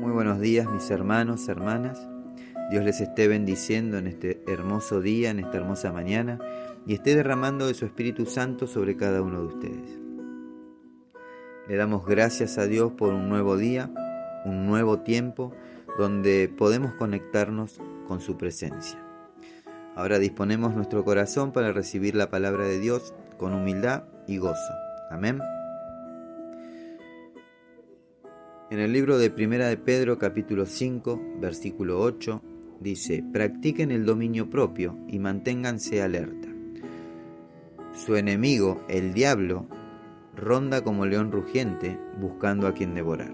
[0.00, 2.08] Muy buenos días mis hermanos, hermanas.
[2.70, 6.40] Dios les esté bendiciendo en este hermoso día, en esta hermosa mañana,
[6.84, 10.00] y esté derramando de su Espíritu Santo sobre cada uno de ustedes.
[11.68, 13.88] Le damos gracias a Dios por un nuevo día,
[14.44, 15.52] un nuevo tiempo,
[15.96, 18.98] donde podemos conectarnos con su presencia.
[19.94, 24.72] Ahora disponemos nuestro corazón para recibir la palabra de Dios con humildad y gozo.
[25.10, 25.40] Amén.
[28.74, 32.42] En el libro de Primera de Pedro capítulo 5, versículo 8,
[32.80, 36.48] dice, practiquen el dominio propio y manténganse alerta.
[37.92, 39.68] Su enemigo, el diablo,
[40.34, 43.32] ronda como león rugiente buscando a quien devorar.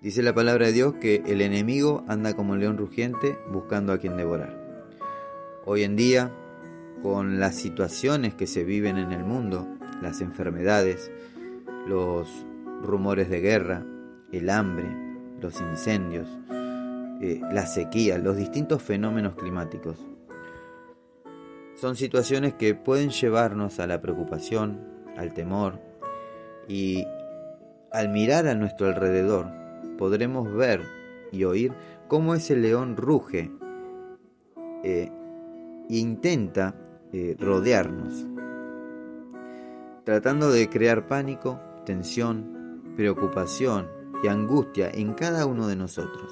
[0.00, 4.16] Dice la palabra de Dios que el enemigo anda como león rugiente buscando a quien
[4.16, 4.58] devorar.
[5.66, 6.32] Hoy en día,
[7.02, 9.68] con las situaciones que se viven en el mundo,
[10.00, 11.10] las enfermedades,
[11.86, 12.46] los
[12.82, 13.84] rumores de guerra,
[14.32, 14.88] el hambre,
[15.40, 16.28] los incendios,
[17.20, 19.98] eh, la sequía, los distintos fenómenos climáticos.
[21.76, 24.80] Son situaciones que pueden llevarnos a la preocupación,
[25.16, 25.80] al temor
[26.68, 27.04] y
[27.92, 29.46] al mirar a nuestro alrededor
[29.98, 30.82] podremos ver
[31.32, 31.72] y oír
[32.08, 33.50] cómo ese león ruge
[34.82, 35.12] e
[35.88, 36.74] intenta
[37.12, 38.26] eh, rodearnos,
[40.04, 42.59] tratando de crear pánico, tensión,
[43.00, 43.88] preocupación
[44.22, 46.30] y angustia en cada uno de nosotros.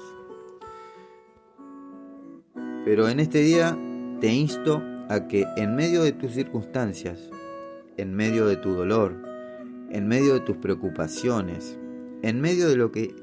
[2.85, 3.75] Pero en este día
[4.21, 7.31] te insto a que en medio de tus circunstancias,
[7.97, 9.15] en medio de tu dolor,
[9.89, 11.79] en medio de tus preocupaciones,
[12.21, 13.15] en medio de lo que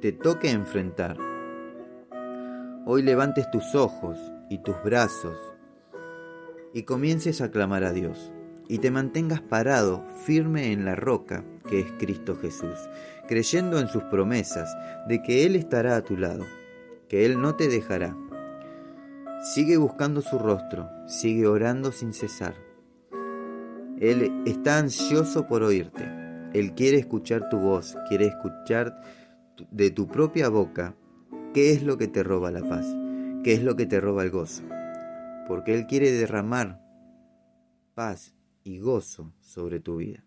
[0.00, 1.18] te toque enfrentar,
[2.86, 4.16] hoy levantes tus ojos
[4.48, 5.36] y tus brazos
[6.72, 8.32] y comiences a clamar a Dios
[8.68, 12.76] y te mantengas parado, firme en la roca que es Cristo Jesús,
[13.26, 14.74] creyendo en sus promesas
[15.08, 16.44] de que Él estará a tu lado,
[17.08, 18.16] que Él no te dejará.
[19.42, 22.54] Sigue buscando su rostro, sigue orando sin cesar.
[24.00, 26.04] Él está ansioso por oírte.
[26.52, 29.00] Él quiere escuchar tu voz, quiere escuchar
[29.70, 30.94] de tu propia boca
[31.52, 32.86] qué es lo que te roba la paz,
[33.42, 34.62] qué es lo que te roba el gozo.
[35.46, 36.80] Porque Él quiere derramar
[37.94, 38.37] paz
[38.68, 40.22] y gozo sobre tu vida.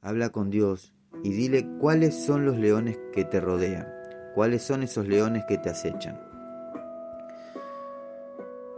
[0.00, 3.86] Habla con Dios y dile cuáles son los leones que te rodean,
[4.34, 6.20] cuáles son esos leones que te acechan.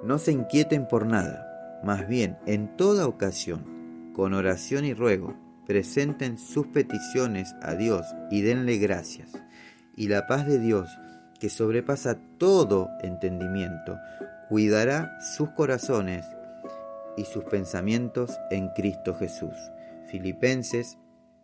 [0.05, 5.35] No se inquieten por nada, más bien en toda ocasión, con oración y ruego,
[5.67, 9.33] presenten sus peticiones a Dios y denle gracias.
[9.97, 10.91] Y la paz de Dios,
[11.41, 13.97] que sobrepasa todo entendimiento,
[14.51, 16.27] cuidará sus corazones
[17.17, 19.55] y sus pensamientos en Cristo Jesús.
[20.07, 20.99] Filipenses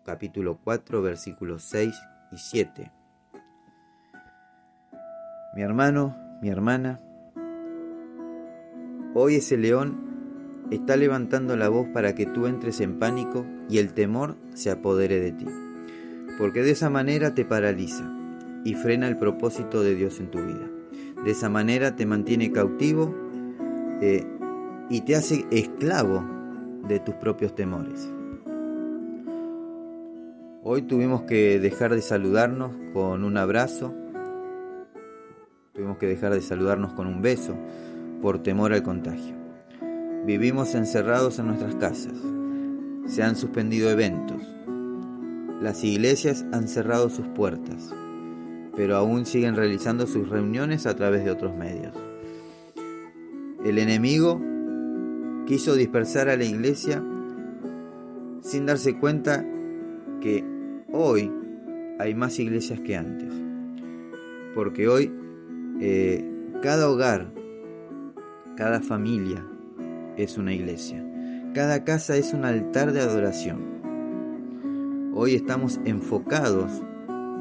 [0.05, 1.95] capítulo 4 versículos 6
[2.33, 2.93] y 7.
[5.55, 7.01] Mi hermano, mi hermana,
[9.15, 13.93] hoy ese león está levantando la voz para que tú entres en pánico y el
[13.93, 15.47] temor se apodere de ti,
[16.39, 18.11] porque de esa manera te paraliza
[18.65, 20.71] y frena el propósito de Dios en tu vida.
[21.25, 23.15] De esa manera te mantiene cautivo
[24.01, 24.27] eh,
[24.91, 26.25] y te hace esclavo
[26.89, 28.09] de tus propios temores.
[30.63, 33.95] Hoy tuvimos que dejar de saludarnos con un abrazo,
[35.73, 37.55] tuvimos que dejar de saludarnos con un beso
[38.23, 39.35] por temor al contagio.
[40.25, 42.15] Vivimos encerrados en nuestras casas,
[43.07, 44.43] se han suspendido eventos,
[45.61, 47.95] las iglesias han cerrado sus puertas,
[48.75, 51.95] pero aún siguen realizando sus reuniones a través de otros medios.
[53.65, 54.41] El enemigo
[55.49, 57.03] quiso dispersar a la iglesia
[58.43, 59.47] sin darse cuenta
[60.21, 60.45] que
[60.93, 61.33] hoy
[61.99, 63.33] hay más iglesias que antes.
[64.55, 65.11] Porque hoy
[65.81, 66.23] eh,
[66.61, 67.33] cada hogar,
[68.59, 69.43] cada familia
[70.19, 71.03] es una iglesia.
[71.55, 75.13] Cada casa es un altar de adoración.
[75.15, 76.83] Hoy estamos enfocados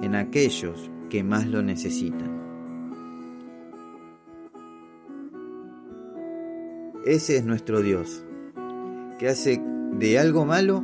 [0.02, 2.37] en aquellos que más lo necesitan.
[7.08, 8.26] Ese es nuestro Dios,
[9.18, 9.64] que hace
[9.94, 10.84] de algo malo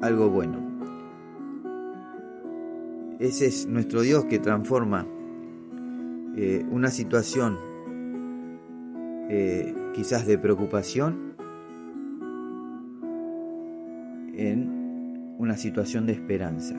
[0.00, 0.58] algo bueno.
[3.18, 5.04] Ese es nuestro Dios que transforma
[6.36, 7.58] eh, una situación
[9.28, 11.34] eh, quizás de preocupación
[14.32, 16.76] en una situación de esperanza.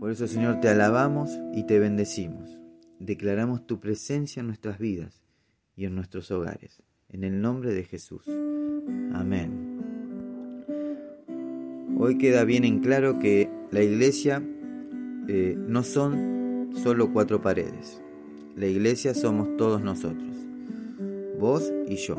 [0.00, 2.63] Por eso, Señor, te alabamos y te bendecimos
[3.04, 5.22] declaramos tu presencia en nuestras vidas
[5.76, 6.82] y en nuestros hogares.
[7.08, 8.26] En el nombre de Jesús.
[9.12, 9.74] Amén.
[11.98, 14.42] Hoy queda bien en claro que la iglesia
[15.28, 18.00] eh, no son solo cuatro paredes.
[18.56, 20.36] La iglesia somos todos nosotros,
[21.38, 22.16] vos y yo.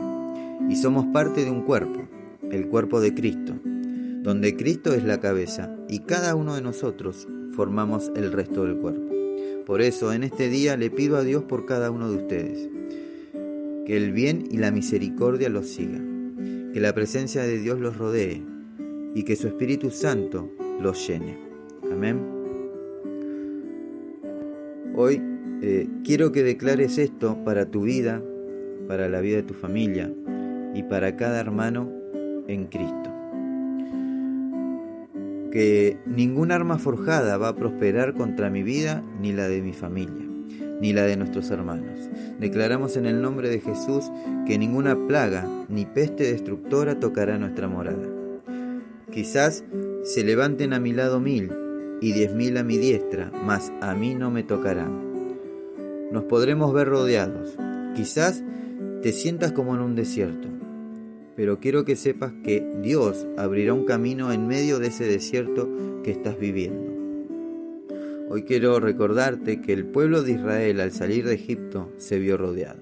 [0.70, 2.08] Y somos parte de un cuerpo,
[2.52, 3.54] el cuerpo de Cristo,
[4.22, 9.05] donde Cristo es la cabeza y cada uno de nosotros formamos el resto del cuerpo.
[9.66, 12.70] Por eso en este día le pido a Dios por cada uno de ustedes,
[13.86, 16.00] que el bien y la misericordia los siga,
[16.72, 18.44] que la presencia de Dios los rodee
[19.16, 21.38] y que su Espíritu Santo los llene.
[21.92, 22.20] Amén.
[24.96, 25.22] Hoy
[25.62, 28.22] eh, quiero que declares esto para tu vida,
[28.88, 30.14] para la vida de tu familia
[30.76, 31.92] y para cada hermano
[32.48, 33.15] en Cristo.
[35.56, 40.28] Que ningún arma forjada va a prosperar contra mi vida ni la de mi familia,
[40.82, 42.10] ni la de nuestros hermanos.
[42.42, 44.12] Declaramos en el nombre de Jesús
[44.46, 48.06] que ninguna plaga ni peste destructora tocará nuestra morada.
[49.14, 49.64] Quizás
[50.04, 51.54] se levanten a mi lado mil
[52.02, 55.06] y diez mil a mi diestra, mas a mí no me tocarán.
[56.12, 57.56] Nos podremos ver rodeados.
[57.96, 58.44] Quizás
[59.02, 60.50] te sientas como en un desierto,
[61.36, 65.70] pero quiero que sepas que Dios abrirá un camino en medio de ese desierto
[66.04, 66.94] que estás viviendo.
[68.30, 72.82] Hoy quiero recordarte que el pueblo de Israel al salir de Egipto se vio rodeado.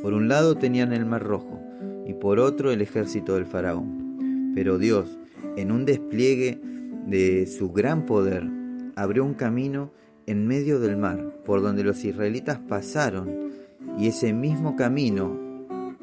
[0.00, 1.60] Por un lado tenían el mar rojo
[2.06, 4.52] y por otro el ejército del faraón.
[4.54, 5.18] Pero Dios,
[5.56, 6.60] en un despliegue
[7.06, 8.44] de su gran poder,
[8.94, 9.90] abrió un camino
[10.26, 13.30] en medio del mar por donde los israelitas pasaron
[13.98, 15.45] y ese mismo camino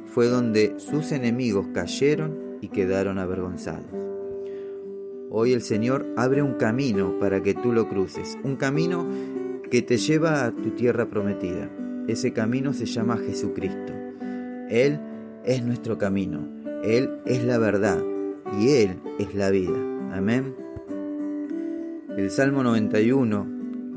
[0.06, 3.86] fue donde sus enemigos cayeron y quedaron avergonzados.
[5.30, 9.08] Hoy el Señor abre un camino para que tú lo cruces, un camino
[9.72, 11.70] que te lleva a tu tierra prometida.
[12.08, 13.94] Ese camino se llama Jesucristo.
[14.70, 15.00] Él
[15.44, 16.48] es nuestro camino,
[16.84, 18.04] Él es la verdad
[18.60, 19.78] y Él es la vida.
[20.12, 20.56] Amén.
[22.16, 23.48] El Salmo 91,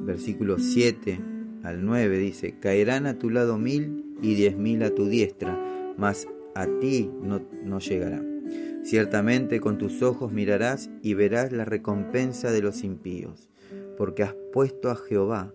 [0.07, 1.21] versículo 7
[1.63, 5.59] al 9 dice, caerán a tu lado mil y diez mil a tu diestra,
[5.97, 8.23] mas a ti no, no llegará.
[8.83, 13.51] Ciertamente con tus ojos mirarás y verás la recompensa de los impíos,
[13.97, 15.53] porque has puesto a Jehová,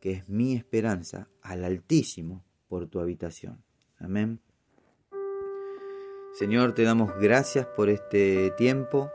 [0.00, 3.62] que es mi esperanza, al Altísimo, por tu habitación.
[3.98, 4.40] Amén.
[6.32, 9.10] Señor, te damos gracias por este tiempo.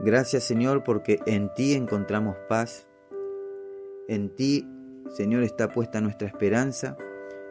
[0.00, 2.86] Gracias Señor porque en ti encontramos paz.
[4.06, 4.68] En ti,
[5.16, 6.96] Señor, está puesta nuestra esperanza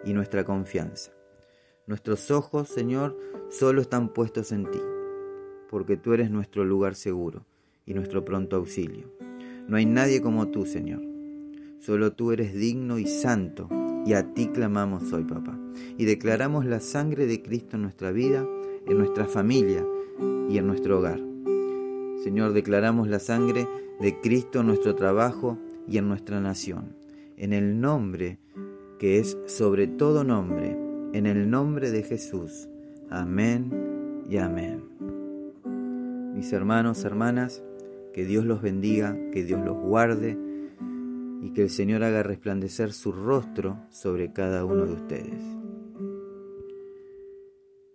[0.04, 1.15] y nuestra confianza.
[1.88, 3.16] Nuestros ojos, Señor,
[3.50, 4.80] solo están puestos en ti,
[5.70, 7.46] porque tú eres nuestro lugar seguro
[7.86, 9.12] y nuestro pronto auxilio.
[9.68, 11.04] No hay nadie como tú, Señor.
[11.80, 13.70] Solo tú eres digno y santo
[14.04, 15.60] y a ti clamamos hoy, papá.
[15.96, 18.48] Y declaramos la sangre de Cristo en nuestra vida,
[18.88, 19.86] en nuestra familia
[20.50, 21.20] y en nuestro hogar.
[22.24, 23.68] Señor, declaramos la sangre
[24.00, 26.96] de Cristo en nuestro trabajo y en nuestra nación.
[27.38, 28.40] En el nombre
[28.98, 30.85] que es sobre todo nombre,
[31.16, 32.68] en el nombre de Jesús.
[33.10, 33.72] Amén
[34.30, 34.84] y amén.
[36.34, 37.64] Mis hermanos, hermanas,
[38.14, 40.38] que Dios los bendiga, que Dios los guarde
[41.42, 45.42] y que el Señor haga resplandecer su rostro sobre cada uno de ustedes.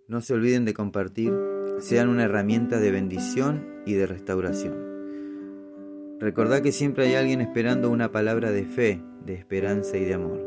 [0.07, 1.31] No se olviden de compartir,
[1.77, 6.17] sean una herramienta de bendición y de restauración.
[6.19, 10.41] Recordad que siempre hay alguien esperando una palabra de fe, de esperanza y de amor.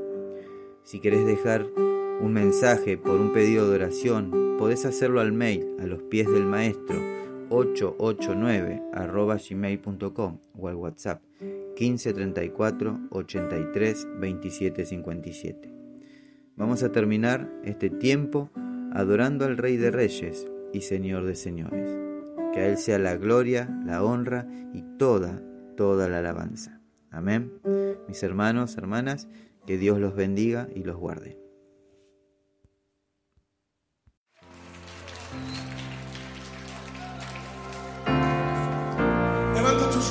[0.83, 1.67] Si querés dejar
[2.21, 6.47] un mensaje por un pedido de oración, podés hacerlo al mail a los pies del
[6.47, 6.97] maestro
[7.51, 8.83] 889
[9.49, 15.75] gmail.com o al WhatsApp 1534 83 27 57.
[16.57, 18.51] Vamos a terminar este tiempo
[18.93, 21.99] adorando al Rey de Reyes y Señor de Señores.
[22.53, 25.43] Que a Él sea la gloria, la honra y toda,
[25.77, 26.81] toda la alabanza.
[27.11, 27.53] Amén.
[28.07, 29.29] Mis hermanos, hermanas,
[29.67, 31.44] que Dios los bendiga y los guarde.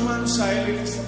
[0.04, 1.03] Levanta tus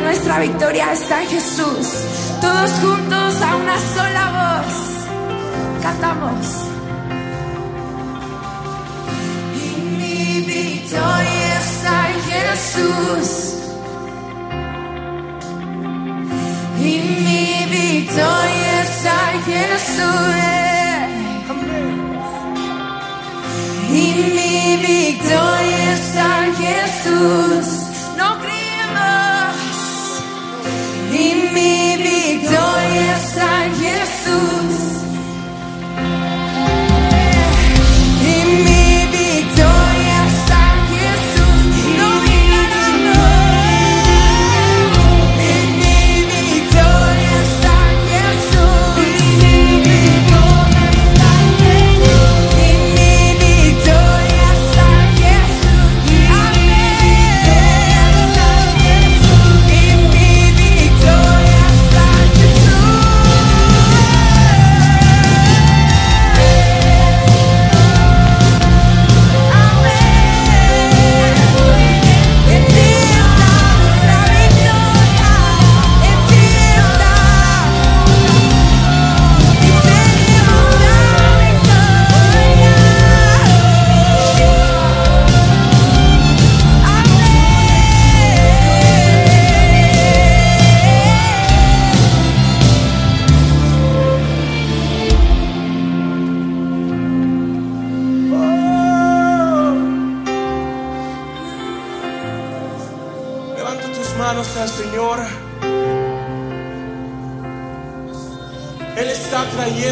[0.00, 1.86] nuestra victoria está en Jesús.
[2.40, 4.74] Todos juntos a una sola voz.
[5.82, 6.46] Cantamos.
[9.54, 13.54] Y mi victoria está en Jesús.
[16.80, 20.58] Y mi victoria está en Jesús.
[23.90, 27.87] Y mi victoria está en Jesús.
[31.58, 33.66] Y mi victoria está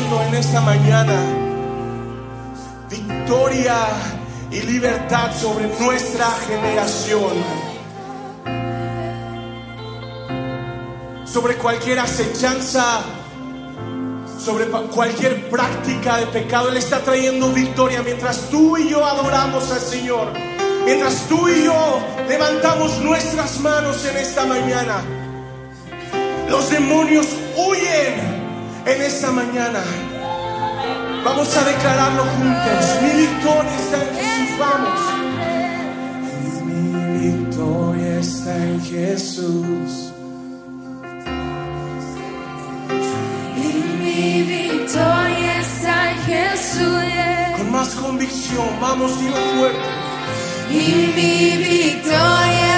[0.08, 1.20] en esta mañana
[2.88, 3.74] victoria
[4.52, 7.32] y libertad sobre nuestra generación.
[11.24, 13.00] Sobre cualquier acechanza,
[14.38, 16.68] sobre cualquier práctica de pecado.
[16.68, 20.32] Él está trayendo victoria mientras tú y yo adoramos al Señor.
[20.84, 25.02] Mientras tú y yo levantamos nuestras manos en esta mañana.
[26.48, 28.25] Los demonios huyen
[28.86, 29.82] en esta mañana.
[31.24, 33.02] Vamos a declararlo juntos.
[33.02, 34.58] Mi victoria está en Jesús.
[34.58, 35.00] Vamos.
[36.64, 40.12] Mi victoria está en Jesús.
[43.56, 43.68] Y
[44.02, 47.56] mi victoria está en Jesús.
[47.56, 49.88] Con más convicción, vamos, dilo fuerte.
[50.70, 52.76] Y mi victoria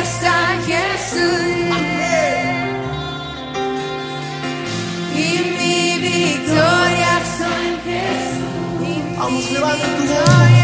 [9.29, 10.58] 我们是为了祖国。